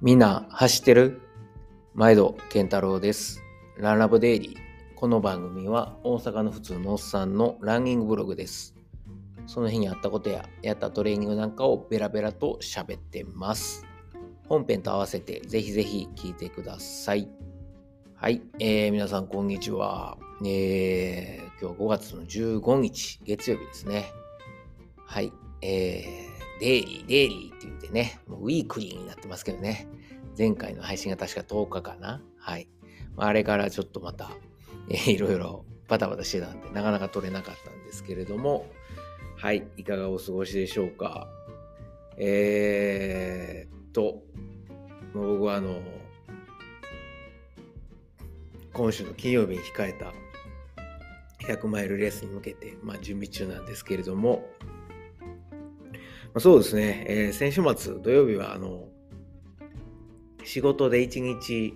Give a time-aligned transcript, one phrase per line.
[0.00, 1.20] みんな走ってる？
[1.92, 3.42] 毎度健太郎です。
[3.78, 4.94] ランラブデイリー。
[4.94, 8.76] この番組は大阪の普通のおっさんのランニングブログです。
[9.48, 13.84] その日にあったことややったトレーニングなんかをベラベラと喋ってます。
[14.48, 17.28] 本編と合わせてぜひぜひ聞いてください。
[18.14, 20.16] はい、えー、皆さんこんにちは。
[20.46, 24.12] えー、今日5月の15日月曜日ですね。
[25.04, 29.86] はい、えー、デイリー、デイリーって言ってね、もうウィークリーになってますけどね。
[30.36, 32.22] 前回の配信が確か10日かな。
[32.38, 32.68] はい。
[33.16, 34.30] あれからちょっとまた、
[34.88, 38.66] え ーいろいろバタバタしてたんで、なかなか撮れなかったんですけれども、
[39.36, 41.28] はい、いかがお過ごしでしょうか。
[42.16, 44.22] えーっと、
[45.14, 45.80] 僕はあの、
[48.72, 50.12] 今週の金曜日に控えた
[51.52, 54.48] 100マイルレースに向けて、まあ、準備中なんですけれども、
[56.38, 58.88] ま、そうですね、えー先週末土曜日はあの
[60.44, 61.74] 仕事で一日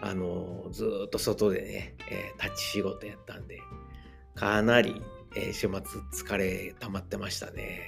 [0.00, 3.60] あのずっと外でね、えー立ち仕事やったんで
[4.34, 5.02] かなり、
[5.36, 7.82] えー週末疲れ溜まってましたね。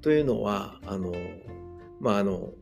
[0.00, 1.12] というのはあの
[1.98, 2.52] まああの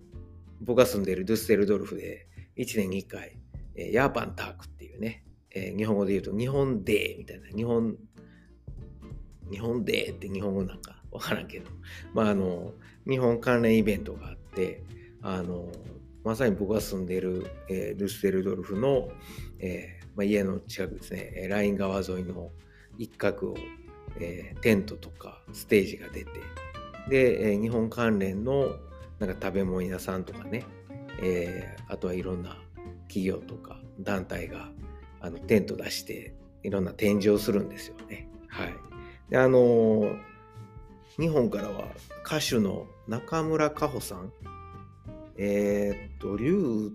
[0.62, 3.36] 僕が住んでいるドゥッセルドルフで1年に1回、
[3.74, 7.98] えーヤーパンタークっていうね、えー日本語で言うと日本デーみたいな日本
[9.50, 11.70] 日本デーって日本語なんかわからんけど
[12.12, 12.74] まああの
[13.08, 14.82] 日本関連イベントがあって
[15.22, 15.72] あの
[16.24, 19.08] まさに僕が住んでいる、えールステルドルフの、
[19.60, 22.50] えーまあ、家の近くですねライン川沿いの
[22.98, 23.56] 一角を、
[24.20, 26.30] えーテントとかステージが出て
[27.08, 28.76] で、え日本関連の
[29.18, 30.64] なんか食べ物屋さんとかね、
[31.22, 32.56] えあとはいろんな
[33.08, 34.70] 企業とか団体が
[35.20, 38.28] あのテント出していろんな展示をするんですよね。
[38.48, 38.74] はい、
[39.28, 40.16] であの
[41.18, 41.86] 日本からは
[42.26, 44.32] 歌手の中村佳穂さん。
[45.36, 46.92] えーっと、竜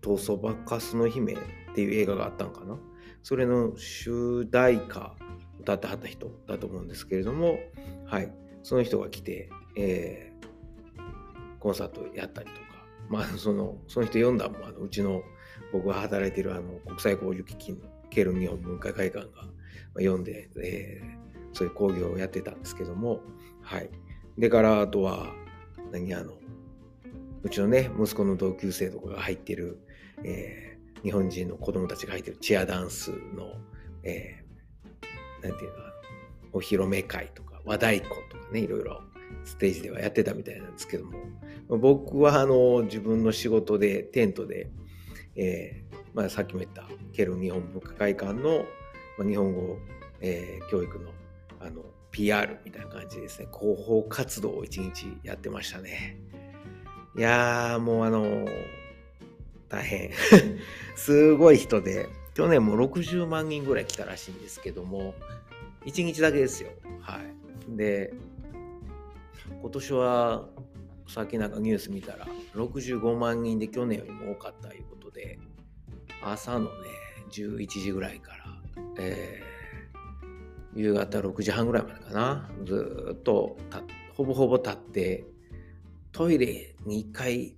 [0.00, 1.36] とそばかすの姫っ
[1.74, 2.78] ていう映画があったんかな。
[3.22, 5.14] それの主題歌
[5.60, 7.58] 歌ってはった人だと思うんですけれども、
[8.06, 8.30] はい、
[8.62, 10.34] その人が来て、えー
[11.64, 15.22] コンサートやったりとか、まあ、そのその人読んだもあのうちの
[15.72, 19.48] 僕が働いてるあの国際交流基金のケルン日本文化会館が
[19.96, 21.23] 読んで、えー
[21.54, 23.20] そういう講義をやってたんですけども、
[23.62, 23.88] はい。
[24.36, 25.32] でから、あとは、
[25.92, 26.34] 何あの、
[27.42, 29.80] うちのね、息子の同級生とかが入ってる、
[30.22, 33.58] えー日本人の子供たちが入ってるチアダンスの、
[34.02, 35.76] えーなんていうか
[36.54, 39.02] お披露目会とか、和太鼓とかね、いろいろ
[39.44, 41.18] ステージではやってたみたいなんですけども、
[41.68, 44.70] 僕はあの自分の仕事でテントで、
[45.36, 48.64] えーまあ、さっきも言ったケルン日本文化会館の、
[49.18, 49.76] まあ、日本語、
[50.22, 51.10] えー教育の
[51.64, 53.48] あの PR みたいな感じですね。
[53.58, 56.20] 広報活動を一日やってましたね。
[57.16, 58.46] いやーもうあの
[59.68, 60.10] 大変。
[60.94, 65.14] すごい人で去年も60万人ぐらい来たらしいんですけども
[65.86, 66.70] 1日だけですよ。
[67.00, 67.76] はい。
[67.76, 68.12] で
[69.62, 70.48] 今年は
[71.08, 75.38] さっきなんかニュース見たら65万人で去年よりも多かったということで
[76.22, 76.70] 朝のね
[77.30, 78.44] 11時ぐらいから、
[78.98, 79.53] えー
[80.74, 82.50] 夕方6時半ぐらいまでかな。
[82.64, 83.56] ずっと
[84.14, 85.24] ほぼほぼ立って
[86.12, 87.56] トイレに1回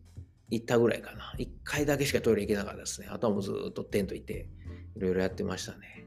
[0.51, 1.35] 行ったぐらいかな。
[1.39, 3.09] 1回だけしかトイレ行けなかったですね。
[3.11, 4.49] あとはもうずっとテントいて
[4.97, 6.07] いろいろやってましたね。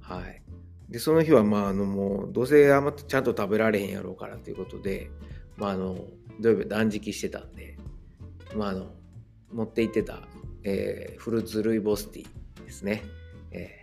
[0.00, 0.42] はい。
[0.88, 5.10] でその日はまああのもうどうせあんまちゃんと食べられへんやろうからということで
[5.56, 5.96] まああの
[6.38, 7.78] 土曜日断食してたんで
[8.54, 8.92] まああの
[9.50, 10.22] 持って行ってた、
[10.64, 13.02] えーフルーツルイボスティーですね、
[13.52, 13.81] えー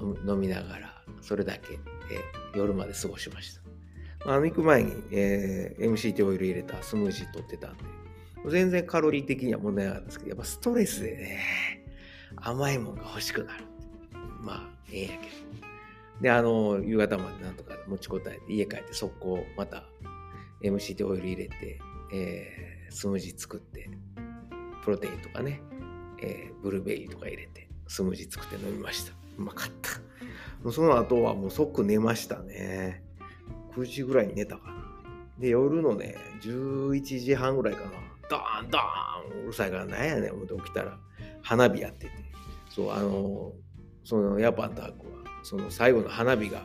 [0.00, 1.78] 飲みながらそれだけ、
[2.10, 3.54] えー夜まで過ごしまし
[4.24, 4.32] た。
[4.32, 7.84] あの行く前に、えー MCT オイル入れたスムージー取ってたんで
[8.46, 11.40] 全然カロリー的には問題なかったんですけどやっぱストレスでね
[12.36, 13.64] 甘いもんが欲しくなる。
[14.40, 15.32] まあええんやけど。
[16.22, 19.84] であの夕方までなんとか持ちこたえて家帰って速攻また
[20.62, 21.78] MCT オイル入れて、
[22.14, 23.90] えースムージー作って
[24.84, 25.60] プロテインとかね、
[26.22, 29.90] えーブルーベリーとか入れてスムージー作って飲みましたうまかった。
[30.62, 33.02] もうその後はもう即寝ましたね。
[33.74, 34.74] 9時ぐらいに寝たかな。
[35.38, 37.90] で夜のね11時半ぐらいかな。
[38.28, 40.98] ドーンドーンうるさいからなんやねん思って起きたら。
[41.42, 42.12] 花火やってて。
[42.68, 43.52] そうあの
[44.04, 44.94] そのヤパンタークは
[45.42, 46.62] その最後の花火が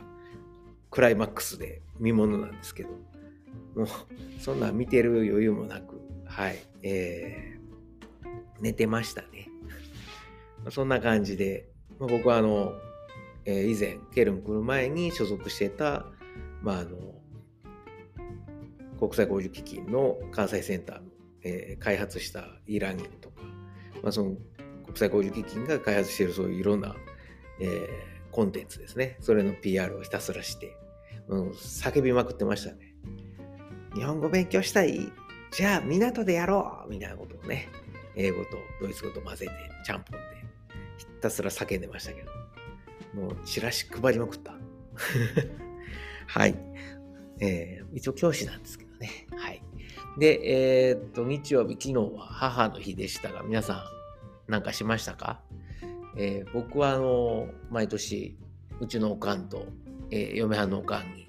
[0.90, 2.90] クライマックスで見ものなんですけど。
[3.74, 3.86] もう
[4.38, 6.00] そんな見てる余裕もなく。
[6.26, 7.52] はいえー
[8.62, 9.48] 寝てましたね。
[10.70, 11.66] そんな感じで、
[11.98, 12.72] まあ、僕はあの、
[13.44, 16.06] えー以前ケルン来る前に所属してた、
[16.60, 16.96] まあ、あの
[18.98, 21.12] 国際交流基金の関西センターの
[21.44, 23.42] えー、開発したイランとか、
[24.02, 24.36] まあ、その
[24.86, 26.94] 国際工事基金が開発しているそういういろんな、
[27.60, 27.88] えー、
[28.30, 29.16] コンテンツですね。
[29.20, 30.76] それの PR をひたすらして、
[31.28, 32.94] うん、叫びまくってましたね。
[33.94, 35.12] 日本語勉強したい？
[35.50, 37.68] じゃあ港でやろうみたいなことをね、
[38.14, 38.50] 英語と
[38.80, 39.52] ドイツ語と混ぜて、
[39.84, 40.41] ちゃんぽんで、
[41.22, 42.30] たすら叫んでましたけど、
[43.14, 44.54] もうチラシ配りまくった。
[46.26, 46.56] はい。
[47.40, 49.26] えー、一応教師なんですけどね。
[49.36, 49.62] はい。
[50.18, 53.84] で、えー、っと、日曜日、昨日は母の日でしたが、皆さ
[54.48, 55.42] ん、なんかしましたか？
[56.16, 58.36] えー、僕は、あの、毎年、
[58.80, 59.66] うちのおかんと、
[60.10, 61.26] えー、嫁はんのおかんに、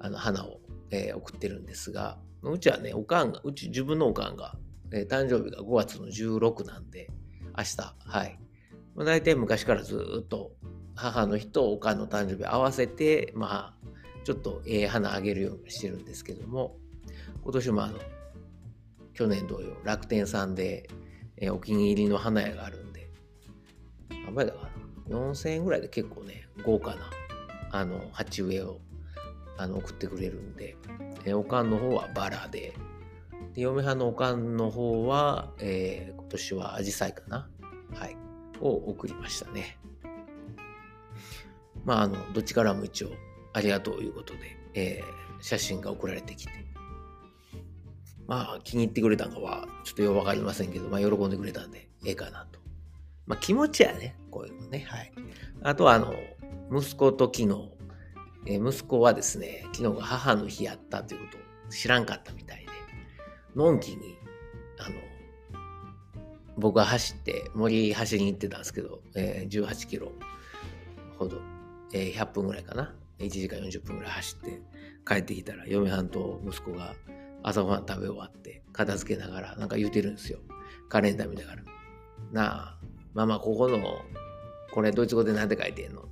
[0.00, 0.60] あの、花を、
[0.90, 4.56] えー、送ってるんですが、うちはね、おかんが、うち、自分のおかんが、
[4.92, 7.10] えー、誕生日が5月の16なんで、
[7.56, 8.38] 明日、はい。
[8.94, 10.52] まあ、大体昔からずっと、
[10.96, 13.88] 母の日とおかんの誕生日合わせて、まあ、
[14.24, 16.76] ちょっとええ花あげるようにしてるんですけども、
[17.42, 17.98] 今年もあの、
[19.12, 20.88] 去年同様、楽天さんで、
[21.36, 23.10] えー、お気に入りの花屋があるんで、
[24.24, 24.70] 何倍だか
[25.08, 27.10] な ?4000 円ぐらいで結構ね、豪華な、
[27.72, 28.80] あの、鉢植えを
[29.56, 30.76] あの送ってくれるんで、
[31.24, 32.74] えー、おかんの方はバラで、
[33.54, 37.48] で嫁はのおかんの方は、えー、今年はアジサイかな？
[38.60, 39.78] を送りましたね。
[41.84, 43.10] まあ、あの、どっちからも一応、
[43.52, 44.40] ありがとういうことで、
[44.74, 46.52] えー、写真が送られてきて、
[48.26, 52.58] まあ、気に入ってくれたのは、ちょっとよくわかりませんけど、まあ、喜んでくれたんで、ええかなと。
[53.26, 54.86] まあ、気持ちやね、こういうのね。
[54.88, 55.12] はい。
[55.62, 56.14] あとは、あの、
[56.72, 57.48] 息子と昨日、
[58.46, 61.40] えー、息子はですね、昨日が母の日やったということを
[61.70, 62.66] 知らんかったみたいで、
[63.54, 64.18] のんきに、
[64.78, 64.96] あの、
[66.56, 70.12] 僕は走って、森走りに行ってたんですけど、えー、18キロ
[71.18, 71.40] ほど、
[71.92, 72.94] えー、100分ぐらいかな。
[73.18, 74.60] 1時間40分ぐらい走って
[75.06, 76.94] 帰ってきたら、嫁はんと息子が
[77.42, 80.38] 朝ごはん食べ終わって片付けながらなんか言うてるんですよ。
[80.88, 81.62] カレンダー見ながら。
[82.32, 82.78] なあ、
[83.12, 84.02] ママここの、
[84.72, 86.08] これドイツ語で何て書いてんの？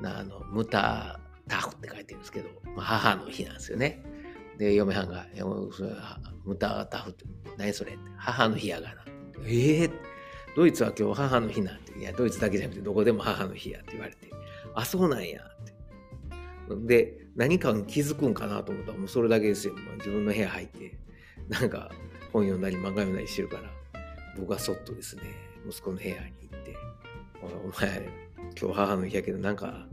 [0.00, 4.02] なあ、あの、ムタタフって書いてるんですけど、まあ、母の日なんですよね。
[4.58, 5.26] で、嫁はんが、
[6.44, 7.24] ムタタフって
[7.56, 9.01] 何それって、母の日やがな。
[9.44, 9.92] ええー、
[10.56, 14.30] ドイツは今日母の日なんて、いや、ドイツだけじゃなくてどこでも母の日やって言われて、
[14.74, 15.72] あ、そうなんやって。
[16.86, 19.74] で、何かに気づくんかなと思ったらもうそれだけですよ。
[19.74, 20.98] まあ、自分の部屋入って、
[21.48, 21.90] なんか
[22.32, 23.62] 本読んだり漫画読んだりしてるから、
[24.38, 25.22] 僕はそっとですね、
[25.68, 26.20] 息子の部屋に
[26.50, 26.76] 行って、
[27.42, 28.08] お前、
[28.60, 29.86] 今日母の日やけどなんか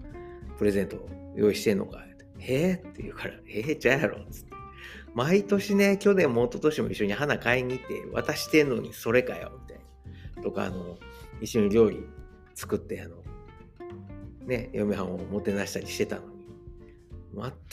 [0.58, 4.49] プレゼント用意してんのかってへえって言うから、ええじゃあやろっつって。
[5.14, 9.80] 毎年ね、去年も一昨年も一緒に花買いに行って渡してんのにそれかよ、みたい
[10.36, 10.44] な。
[10.44, 10.98] とか、あの、
[11.42, 12.06] 一緒に料理
[12.56, 13.24] 作って、あの、
[14.46, 16.40] ね、嫁はんをもてなしたりしてたのに。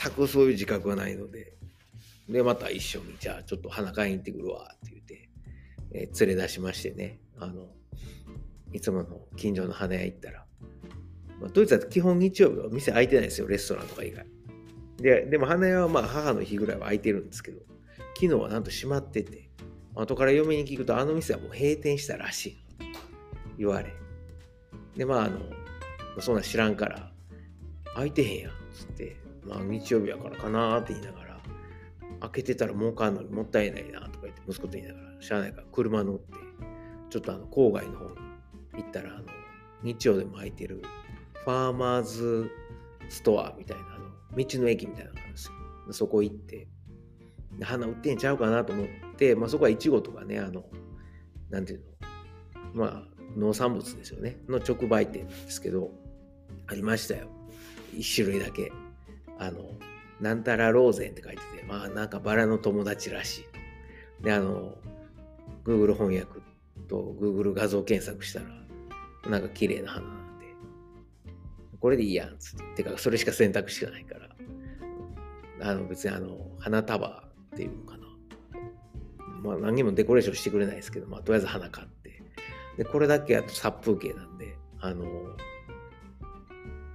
[0.00, 1.55] 全くそういう自覚がないので、
[2.29, 5.29] で、また一緒に、じゃあちょっと花買いに行ってくるわ、って言って、
[5.93, 7.69] えー、連れ出しましてね、あの、
[8.73, 10.44] いつもの近所の花屋行ったら、
[11.41, 14.27] まあ、ドイツは基本日曜日は店開いてないですよ、レストランとか以外。
[14.98, 17.60] で、でも花屋はまあ母の日ぐらいは開いてるんですけど、
[18.14, 19.50] 昨日はなんと閉まってて、
[19.94, 22.58] 後から嫁に聞くと、あの店はもう閉店したらしい
[23.58, 23.93] 言われ。
[24.96, 25.40] で、まああの、
[26.20, 27.12] そんな知らんから、
[27.94, 31.41] 開いてへんやん、つって、まあ日曜日やからかなって言いながら、
[32.20, 36.32] 開けてたら儲かんのにもったいないなとか言って息子と言いながら、しゃあないから車乗って、
[37.10, 39.24] ちょっとあの郊外の方に行ったら、あの、
[39.82, 40.82] 日曜でも開いてる
[41.44, 42.50] ファーマーズ
[43.08, 43.95] ストアみたいな、
[44.36, 45.52] 道の駅みたいなのがあるんですよ。
[45.93, 46.69] そこ行って、
[47.62, 50.64] 花売ってんちゃうかなと思って、まあそこはイチゴとかね、あの、
[51.50, 51.81] なんていう
[52.74, 53.02] の、まあ
[53.36, 55.90] 農産物ですよね、の直売店なんですけど、
[56.66, 57.28] ありましたよ。
[57.96, 58.72] 一種類だけ。
[59.38, 59.70] あの、
[60.20, 63.44] なんたらローゼンって書いてて、まあなんかバラの友達らし
[64.20, 64.24] い。
[64.24, 64.76] で、あの、
[65.64, 66.40] Google 翻訳
[66.88, 68.46] と Google 画像検索したら、
[69.31, 70.26] なんか綺麗な花、
[71.81, 72.83] これでいいやんつって。
[72.83, 74.37] てか、それしか選択肢がないから。
[75.61, 77.09] あの、別にあの、花束
[77.55, 78.06] っていうのかな。
[79.43, 82.23] まあ何にもデコレーションしてくれないですけど、まあとりあえず花買って。
[82.77, 85.05] で、これだけあと殺風景なんで、あの、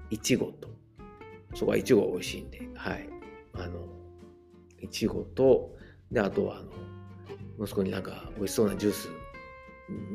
[0.09, 0.69] いちごと、
[1.55, 3.09] そこはいちご美味しいんで、はい。
[3.53, 3.87] あの、
[4.79, 5.75] いちごと、
[6.11, 6.71] で、あとは、あの、
[7.65, 9.09] 息子になんか美味しそうなジュース、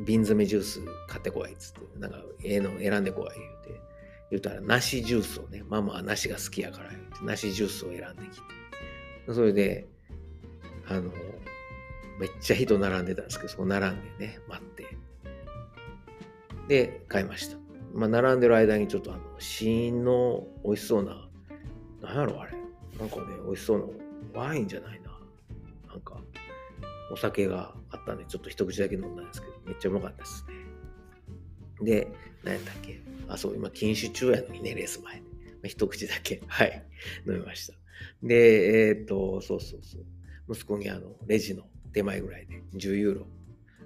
[0.05, 3.25] 瓶詰めジュース買ってこいっつって、なんかええの選んでこい
[3.65, 3.76] 言うて、
[4.29, 6.91] 言うたら梨ジュースをね、ママは梨が好きやから、
[7.23, 9.87] 梨ジュースを選んできて、それで、
[10.87, 11.11] あの、
[12.19, 14.97] めっちゃ人並んでたんですけど、そこ並んでね、待って。
[16.67, 17.57] で、買いました。
[17.93, 21.27] まあ、並んでる間にちょっとあの、試飲の美味しそうな、
[22.01, 22.53] なんやろあれ。
[22.99, 23.79] なんかね、美味しそう
[24.33, 25.19] なワインじゃないな。
[25.87, 26.19] なんか、
[27.11, 31.85] お酒があったんで、ちょっと一口だけ飲んだんですけど、めっちゃうまかったですね。
[31.85, 32.11] で、
[32.47, 32.99] 何やっけ？
[33.27, 35.21] あ、そう、今、禁酒中やのにね、レース前。
[35.63, 36.85] 一口だけ、 はい、
[37.27, 37.73] 飲みました。
[38.23, 40.05] で、えっ、と、そうそうそう。
[40.53, 43.27] 息子にあの、レジの手前ぐらいで10ユーロ、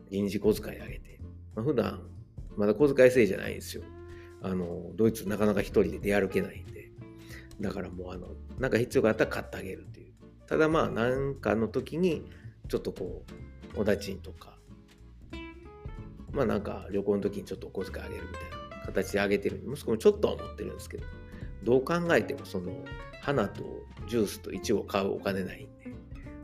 [0.10, 1.20] 臨時小遣いあげて、
[1.56, 2.08] まあ、普段、
[2.56, 3.84] まだ小遣い制じゃないんですよ。
[4.42, 6.92] あの、ドイツなかなか一人で出歩けないんで、
[7.60, 10.14] だからもうあの、なんか必要があったら買ってあげるっていう。
[10.48, 12.24] ただまあ、なんかの時に、
[12.68, 13.26] ちょっとこ
[13.76, 14.58] う、おだちんとか、
[16.32, 19.64] まあなんか旅行の時にちょっとお小遣いあげるみたいな形であげてる。
[19.68, 21.06] 息子もちょっとは思ってるんですけど、
[21.64, 22.74] どう考えてもその
[23.22, 23.64] 花と
[24.08, 25.88] ジュースとイチゴ買うお金ないんで、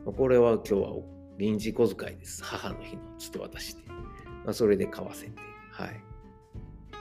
[0.04, 0.92] まあこれは今日は
[1.38, 2.44] 臨時小遣いです。
[2.44, 3.88] 母の日のつって渡して。
[4.44, 5.32] まあ、それで買わせて、
[5.72, 5.88] はい。
[6.90, 6.96] ま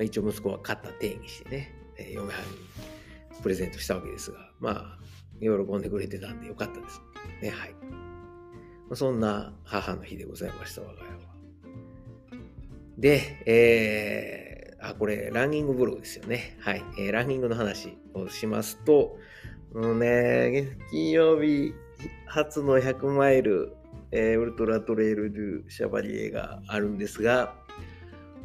[0.00, 2.46] あ、一応息子は買った定にしてね、えー、嫁はんに
[3.42, 4.98] プレゼントしたわけですが、まあ、
[5.40, 7.00] 喜んでくれてたんでよかったです。
[7.40, 7.74] ね、はい。
[7.82, 11.33] まあ、そんな母の日でございました、我が家は。
[13.04, 16.56] で、えー、あ、これ、ランニングブログですよね。
[16.58, 16.82] はい。
[16.96, 19.18] えー、ランニングの話をしますと、
[19.74, 21.74] もうね、金曜日
[22.24, 23.76] 初の100マイル、
[24.10, 27.54] えー、ウルトラトレイル・ドゥ・シャバリエがあるんですが、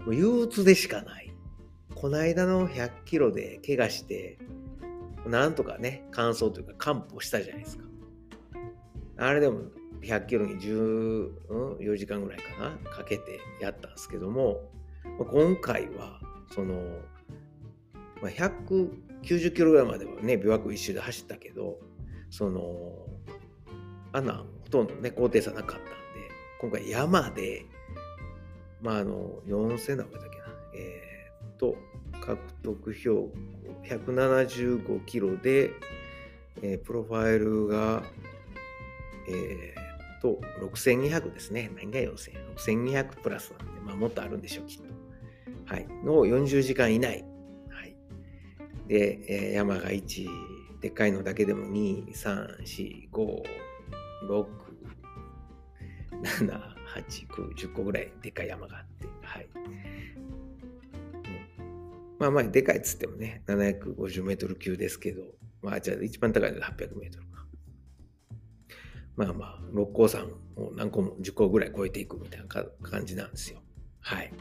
[0.05, 1.33] もう憂鬱でしかない。
[1.95, 4.39] この間の100キロで怪我して、
[5.25, 7.85] なんとかね、完走というか完歩したじゃないですか。
[9.19, 9.61] あれでも
[10.01, 14.71] 100キロに14時間ぐらいかな、かけてやったんですけども、
[15.17, 16.19] 今回は、
[16.53, 16.75] その、
[18.21, 21.79] 190キロぐらいまではね、琵琶湖一周で走ったけど、
[22.29, 22.93] その、
[24.11, 25.85] あんなほとんどね、高低差なかったんで、
[26.61, 27.65] 今回山で、
[28.81, 31.75] まあ、あの、4000何倍だっけな、えー、っと、
[32.21, 33.49] 獲得標高
[33.83, 35.71] 175キロで、
[36.61, 38.03] えー、プロファイルが、
[39.27, 39.78] えー、
[40.21, 41.71] と、6200ですね。
[41.75, 44.83] 何が4000 ?6200 プラスなんで、まあ、もっとあるんでしょう、きっと。
[45.65, 45.87] はい。
[46.03, 47.23] の40時間以内。
[47.69, 47.95] はい。
[48.87, 50.27] で、えー、山が1、
[50.81, 53.43] でっかいのだけでも2、3、4、5、
[54.27, 54.45] 6、
[56.21, 59.49] 7、8、9、10個ぐらいでっかい山があって、はい。
[62.19, 65.23] まあまあ、でかいっつってもね、750メートル級ですけど、
[65.61, 67.45] まあ、じゃあ一番高いので800メートルか。
[69.19, 72.47] まあまあ、六甲山を何個も10個ぐらい超えていくみたいな
[72.81, 73.59] 感じなんですよ。
[73.99, 74.31] はい。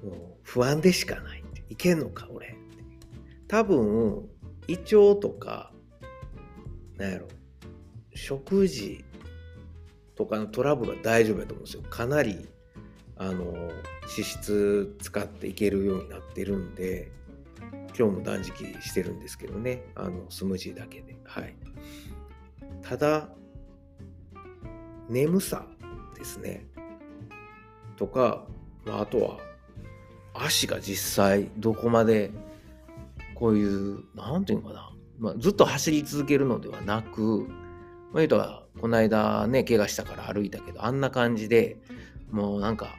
[0.00, 0.14] もう
[0.44, 1.42] 不安でしかない。
[1.68, 2.54] いけんのか、俺。
[3.48, 4.28] 多分、
[4.68, 5.72] 胃腸とか、
[6.98, 7.26] なんやろ、
[8.14, 9.04] 食事
[10.14, 11.82] とかのトラブルは大丈夫だと思うんですよ。
[11.90, 12.48] かなり、
[13.16, 13.44] あの、
[14.02, 17.10] 脂質使っていけるようになってるんで、
[17.98, 21.16] 今日も断食してるんですけどね、あの、スムージーだけで。
[21.24, 21.56] はい。
[22.82, 23.30] ただ、
[25.08, 25.66] 眠さ
[26.16, 26.66] ですね。
[27.96, 28.44] とか、
[28.84, 29.38] まあ、あとは、
[30.34, 32.32] 足が実際どこまで
[33.34, 37.46] こういう、なんていうのかな、まあ、ずっと走り続けるのではなく、
[38.12, 41.78] まあ、言うとは、この間ね、怪我したから歩いたけど、あんな感じで
[42.30, 42.96] もうなんか、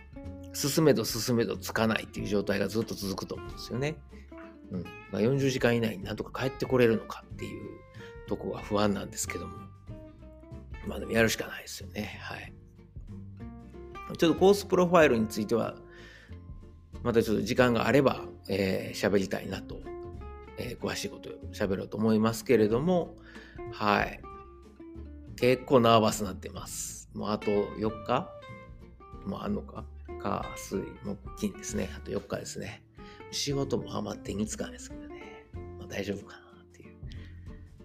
[0.53, 3.97] 進めど進めどつかないっていう状態がずっと続くと思うんですよね。
[4.71, 7.69] うんまあ、40時間以内になんとか帰ってこれるのかっていう
[8.27, 9.53] とこが不安なんですけども。
[10.88, 12.20] まあでもやるしかないですよね。
[12.22, 12.54] はい。
[14.18, 15.75] ちょっとコースプロファイルについては、
[17.04, 19.80] またちょっと時間があれば、えー、喋りたいなと、
[20.58, 23.15] えー、詳しいこと喋ろうと思いますけれども、
[23.72, 24.22] はい。
[25.36, 27.10] 結構ナーバスになってます。
[27.13, 28.30] もうあと4日？
[29.25, 29.84] もうあんのか？
[30.22, 31.89] 火、水、木、金ですね。
[31.96, 32.84] あと4日ですね。
[33.32, 35.46] 仕事もハマって2日ですけどね。
[35.80, 36.96] まあ大丈夫かなっていう。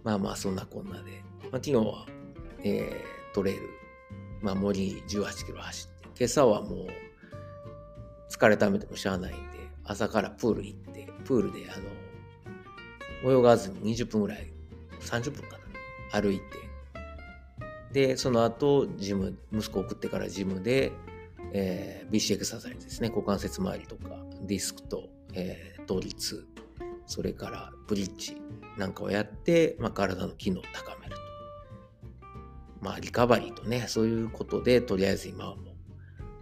[0.04, 1.22] まあまあそんなこんなで。
[1.50, 2.06] まあ昨日は、
[2.64, 3.62] えー、トレイル、
[4.42, 6.88] まあ森18キロ走って、今朝はもう
[8.30, 9.40] 疲れためてもしゃあないんで、
[9.84, 11.76] 朝からプール行って、プールであ
[13.26, 14.52] の、泳がずに20分ぐらい、
[15.00, 15.58] 30分か
[16.12, 16.44] な、歩いて、
[17.92, 20.92] で、その後、ジム、息子送ってからジムで、
[21.52, 26.46] えー、BC エクササイズですね、股関節周りとか、ディスクと、えー、倒立、
[27.06, 28.36] それからブリッジ
[28.76, 31.29] なんかをやって、まあ、体の機能を高めると。
[32.80, 35.64] まあ、リカバリーとね、そういうことで、とりあえず今はもう、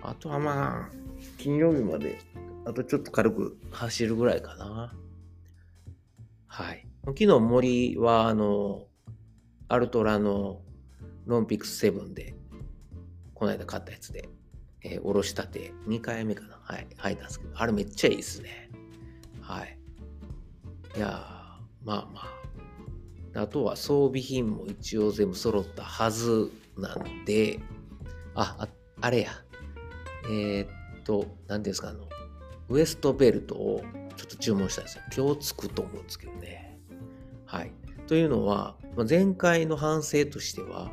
[0.03, 0.91] あとはまあ、
[1.39, 2.19] 金曜日まで、
[2.65, 4.95] あとちょっと軽く走るぐらいかな。
[6.47, 6.87] はい。
[7.07, 8.87] 昨日森は、あの、
[9.69, 10.61] アルトラの
[11.27, 12.35] ロンピックス7で、
[13.35, 14.29] この間買ったやつで、
[14.83, 16.59] えー、おろしたて2回目かな。
[16.63, 16.87] はい。
[16.99, 18.71] 履いたんですけど、あれめっちゃいいですね。
[19.41, 19.79] はい。
[20.97, 21.09] いや
[21.85, 22.38] まあまあ。
[23.39, 27.61] あとは装備品も一応全部揃ったはずなんで、
[28.35, 28.69] あ、あ
[29.01, 29.31] あれや。
[30.25, 32.09] えー、っと、何ですか、あの、
[32.69, 33.83] ウエストベルトを
[34.17, 35.05] ちょっと注文したんですよ。
[35.17, 36.79] 今日つくと思うんですけどね。
[37.47, 37.73] はい。
[38.09, 38.77] というのは、
[39.09, 40.91] 前回の反省としては、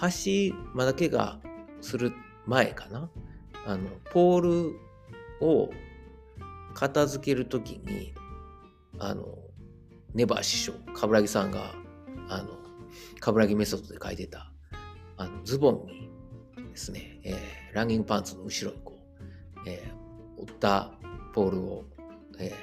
[0.00, 1.38] 橋まだけが
[1.82, 2.12] する
[2.46, 3.10] 前かな。
[3.66, 4.76] あの、ポール
[5.40, 5.70] を
[6.72, 8.14] 片付けるときに、
[8.98, 9.43] あの、
[10.14, 11.74] ネバー師匠、冠城さんが、
[12.28, 12.48] あの、
[13.20, 14.52] 冠城メソッドで書いてた、
[15.16, 16.10] あの、ズボンに
[16.70, 18.98] ですね、えー、ランニングパンツの後ろにこ
[19.56, 20.92] う、えー、折った
[21.32, 21.84] ポールを、
[22.38, 22.54] え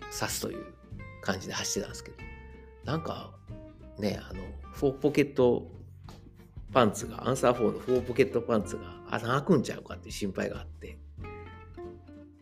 [0.00, 0.64] ー、刺すという
[1.20, 2.16] 感じで走ってたんですけど、
[2.84, 3.34] なんか、
[3.98, 4.40] ね、あの、
[4.72, 5.70] フォーポケット
[6.72, 10.98] パンツが、アンサー4のフォーポケットパンツが穴開くんちゃうかっていう心配があって、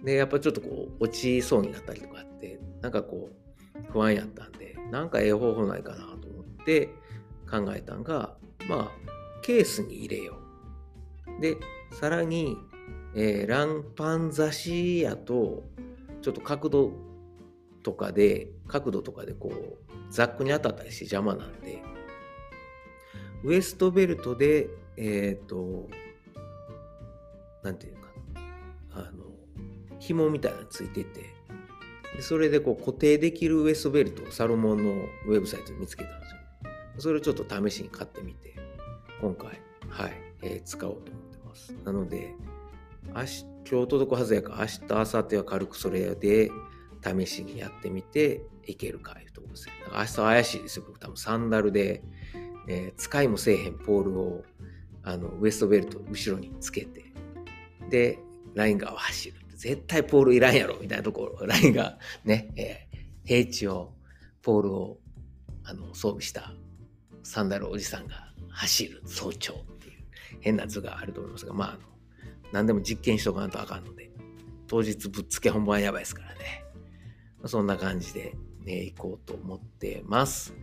[0.05, 3.46] で、やっぱちょっとこう、落ちそうになったりとかあって、なんかこう、
[3.93, 6.91] 不安やったんで、なんかええ方法ないかなと思って
[7.51, 8.37] 考えたんが、
[8.69, 8.91] まあ、
[9.43, 10.39] ケースに入れよ
[11.39, 11.41] う。
[11.41, 11.57] で、
[11.93, 12.57] さらに、
[13.15, 15.65] えー、ランパン刺しやと、
[16.23, 16.93] ちょっと角度
[17.83, 21.83] とかで、角度とかでこう、ザックに当たったりして邪魔なんで、
[23.45, 25.89] ウエストベルトで、えっ、ー、と、
[27.63, 28.09] なんていうか、
[28.93, 29.27] あの、
[29.99, 31.36] 紐みたいなのついてて、
[32.21, 36.37] それでこう固定できるウエストベルトをサロモンのウェブサイトで見つけたんですよ。
[36.99, 38.55] それをちょっと試しに買ってみて、
[39.21, 41.75] 今回、はい、えー、使おうと思ってます。
[41.85, 42.35] なので、
[43.15, 46.51] 明日、今日届くはずやから、明日、明後日は軽くそれで
[47.03, 49.73] 試しにやってみていけるかいうところですね。
[49.93, 52.03] 明日は怪しいですよ、僕多分サンダルで、
[52.69, 54.45] えー、使いもせえへんポールを
[55.03, 57.05] あのウエストベルト後ろにつけて、
[57.91, 58.19] で、
[58.55, 59.46] ライン側を走る。
[59.57, 63.95] 絶対ポールいらんやろみたいなところ、ラインがね、えー、平地を、
[64.43, 64.99] ポールを
[65.65, 66.53] あの装備した
[67.25, 70.05] サンダルおじさんが走る早朝っていう
[70.41, 71.79] 変な図があると思いますが、まあ、あの
[72.53, 74.11] 何でも実験しとかんとあかんので、
[74.69, 76.65] 当日ぶっつけ本番やばいですからね。
[77.47, 80.55] そんな感じで、ね、行こうと思ってます。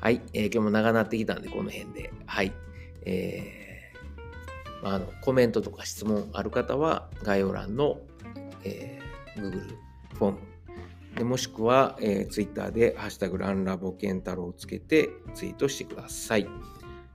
[0.00, 2.12] はい、えー、今日も長なってきたんで、この辺で。
[2.26, 2.52] はい。
[3.04, 8.00] えー、あのコメントとか質問ある方は、概要欄の、
[8.64, 9.76] えー、Google
[10.14, 10.38] フォーム
[11.16, 16.48] でもしくは、えー、Twitter で、ハッシュタグランラボケンタロウをつけてツイートしてください。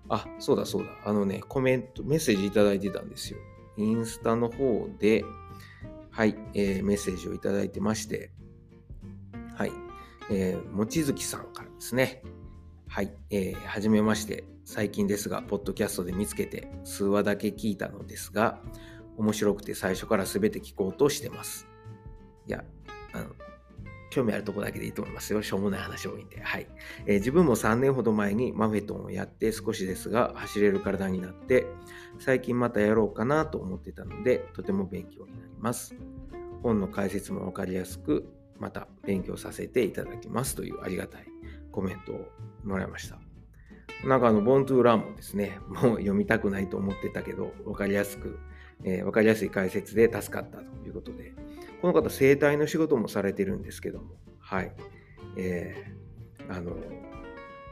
[0.10, 0.89] あ、そうだそうだ。
[1.05, 3.39] あのね、コメント、メッセージいただいてたんですよ。
[3.77, 5.25] インスタの方で、
[6.12, 8.31] はい、えー、メッセージをいただいてまして、
[9.55, 9.71] はい、
[10.29, 12.21] えー、もちづきさんからですね。
[12.88, 14.43] はい、えー、はじめまして。
[14.63, 18.62] 最近ですが、ポッドキャストで見つけて、数話だけ聞いたのですが、
[19.17, 21.67] 面白くて最初から全て聞こうとしてます。
[22.47, 22.63] いや、
[23.13, 23.30] あの、
[24.10, 25.43] 興味あるとこだけでいいと思いますよ。
[25.43, 26.41] しょうもない話多いんで。
[26.41, 26.67] はい。
[27.06, 31.65] えー、自分も3年ほど前にマフェトンをやって少しですが走れる体になって、
[32.19, 35.95] 最近またやろうかなと思ってたので、とても勉強になります。
[36.63, 38.27] 本の解説もわかりやすく、
[38.60, 41.25] また勉強させていただきますというありがたい
[41.71, 42.25] コメントを
[42.63, 43.19] もらいました。
[44.06, 48.39] なんかあの、ボントゥーランもですね、もう読みたくないと思ってたけど、わかりやすく、
[48.83, 51.33] えー、わかりやすい解説で助かったということで、
[51.81, 54.71] この方、整体の仕事もされてるんですけども、はい。
[55.35, 56.75] えー、あの、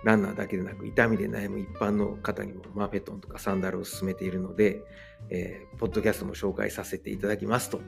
[0.04, 4.82] ランナーだけでなく、痛みで悩む一般の方にもマーペットンとかサンダルを勧めているので、
[5.30, 7.82] えー、ポッドキャストも紹介させていただきますと、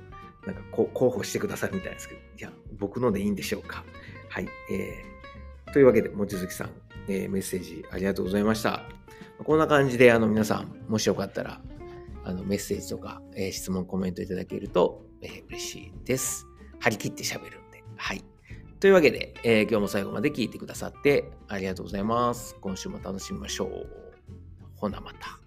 [0.46, 3.84] なんか候補してくださるみたいですけど、いや、僕のでいいんでしょうか。
[4.30, 4.48] はい。
[4.72, 6.70] えー、というわけで、望月さん、
[7.08, 8.84] えー、メッセージありがとうございました。
[9.44, 11.62] こんな感じで、あの、皆さん、もしよかったら、
[12.28, 16.46] あの、メッセージとか、えー、質問、コメントいただけると、えー、嬉しいです。
[16.80, 17.84] 張り切って喋るんで。
[17.96, 18.24] はい。
[18.80, 22.56] というわけで、えー、今日も最後まで聞いてくださってありがとうございます。
[22.62, 23.88] 今週も楽しみましょう。
[24.76, 25.47] ほなまた。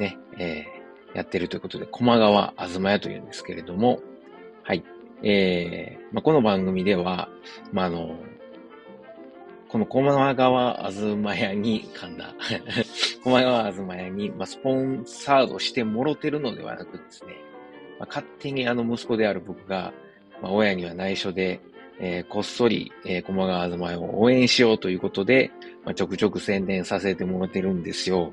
[0.00, 4.00] ね、えー、やってるということで、駒川あずま屋というんですけれども、
[4.62, 4.82] はい。
[5.22, 7.28] えー、まあ、この番組では、
[7.72, 8.16] まあ、あの、
[9.68, 12.34] この駒川あずま屋に、噛んだ。
[13.22, 17.34] 駒川あずま屋に、まあ、スポンサードしてもろてるのではなくですね、
[17.98, 19.92] まあ、勝手にあの息子である僕が、
[20.42, 21.60] まあ、親には内緒で、
[22.00, 25.50] えー、こっそり、えー、駒川あずま屋を応援しようということで、
[25.84, 28.32] まあ、ちょくちょく宣伝させてもらってるんですよ。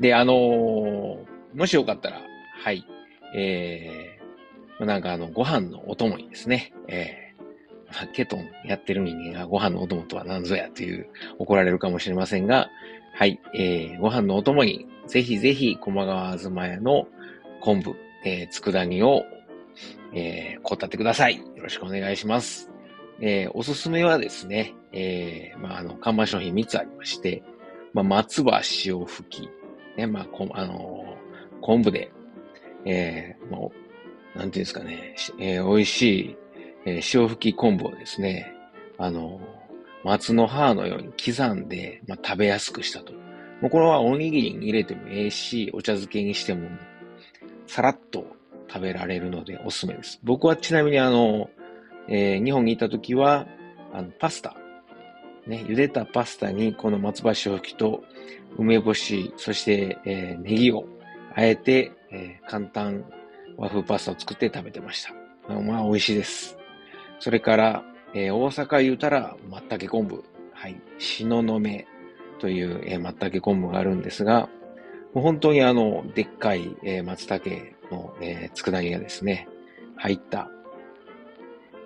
[0.00, 2.20] で、あのー、もしよかったら、
[2.62, 2.84] はい、
[3.36, 7.24] えー、なんかあの、ご飯のお供にですね、えー
[8.12, 11.06] ケトンやってる人間がご飯のお供とは何ぞやという
[11.38, 12.68] 怒られるかもしれませんが、
[13.14, 17.06] はい、えー、ご飯のお供にぜひぜひ駒川あずま屋の
[17.60, 19.24] 昆布、えー、佃煮を、
[20.12, 21.38] えー、こたってください。
[21.38, 22.70] よろしくお願いします。
[23.20, 27.42] えー、おすすめはですね、えー、まあ、あの、看板商品3つありまして、
[27.92, 29.48] まあ、松葉塩吹き、
[29.96, 32.10] ね、まあ、こあのー、昆布で、
[32.84, 33.72] えー、も
[34.34, 36.36] う、なんていうんですかね、えー、美味しい
[36.86, 38.52] えー、潮吹き昆布をですね、
[38.98, 39.40] あの、
[40.04, 43.12] 松の葉のように刻んで、まあ、食べやすくしたと。
[43.60, 46.68] もうこれはおにぎりに入れてもええし、お茶漬けにしても、
[47.66, 48.26] さらっと
[48.68, 50.20] 食べられるのでおすすめです。
[50.22, 51.48] 僕はちなみにあの、
[52.08, 53.46] えー、日本にいた時は、
[53.92, 54.56] あの、パスタ。
[55.46, 58.02] ね、茹でたパスタにこの松葉潮吹きと
[58.56, 60.86] 梅干し、そして、えー、ネギを
[61.34, 63.04] あえて、えー、簡単
[63.56, 65.12] 和風パスタを作って食べてました。
[65.54, 66.56] まあ、美味しいです。
[67.18, 70.24] それから、えー、大阪言うたら、まったけ昆布。
[70.52, 70.80] はい。
[70.98, 71.86] しののめ
[72.38, 74.48] という、えー、まったけ昆布があるんですが、
[75.12, 77.50] もう本当にあの、でっかい、えー、松茸
[77.90, 79.48] の、えー、佃煮がですね、
[79.96, 80.48] 入った、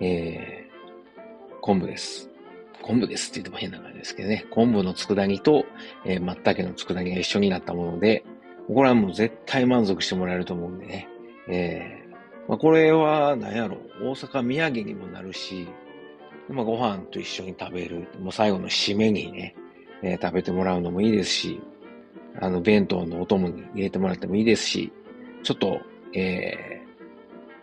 [0.00, 2.27] えー、昆布です。
[2.82, 4.46] 昆布ですって言っても変な感じですけどね。
[4.50, 5.64] 昆布の佃煮と、
[6.04, 8.24] えー、松茸の佃煮が一緒になったもので、
[8.66, 11.08] これはもう絶対満足してもらえると思うんでね。
[11.48, 11.98] え
[12.48, 15.68] まあ、これは何やろ、大阪土産にもなるし、
[16.48, 19.54] まあ、ご飯と一緒に食べる、もう最後の締めにね、
[20.02, 21.60] えー、食べてもらうのもいいですし、
[22.40, 24.92] あの、弁当のお供に入れてもらってもいいですし、
[25.42, 25.80] ちょっと、
[26.14, 26.82] え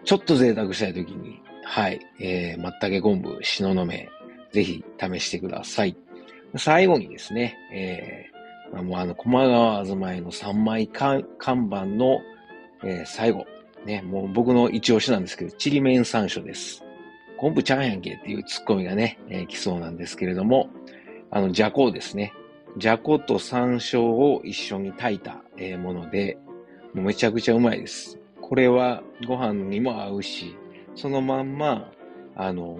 [0.03, 4.09] ー、ちょっと贅沢したいときに、はい、えー、まったけ昆布、しののめ、
[4.55, 5.97] ぜひ試してください。
[6.55, 12.21] 最後にですね、えー、まあ、もうあの、駒川あずまいの3枚看板の、
[12.81, 13.45] えー、最後、
[13.85, 16.81] ね、もう僕の一押しなんですけど、ちりめん山椒です。
[17.37, 20.69] 昆布ちゃんやんけっていうツッコミがね、えー、来そうなんですけれども、
[21.31, 22.31] あの、じゃこですね。
[22.77, 26.37] じゃこと山椒を一緒に炊いた、えー、もので、
[26.93, 28.17] もうめちゃくちゃうまいです。
[28.39, 30.55] これはご飯にも合うし、
[30.95, 31.91] そのまんま、
[32.37, 32.79] あの、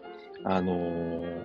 [0.43, 1.43] あのー、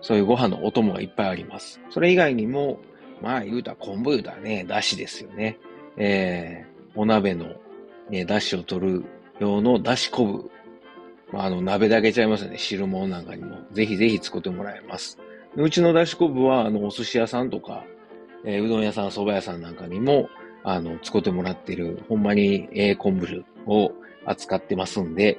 [0.00, 1.80] そういうご飯のお供がいっぱいあります。
[1.90, 2.78] それ以外にも、
[3.22, 5.58] まあ言うたら昆布言うたらね、だしですよね。
[5.96, 7.54] えー、お鍋の、
[8.10, 9.04] ね、出汁を取る
[9.38, 10.50] 用の出汁昆布。
[11.32, 12.58] まあ、あの、鍋だけちゃいますよね。
[12.58, 13.56] 汁物なんかにも。
[13.72, 15.18] ぜひぜひ作ってもらえます。
[15.56, 17.84] うちの出汁昆布は、あの、お寿司屋さんとか、
[18.44, 20.28] えー、うどん屋さん、蕎麦屋さんなんかにも、
[20.62, 23.92] あの、作ってもらってる、ほんまに、えー、昆布を
[24.26, 25.38] 扱ってますんで、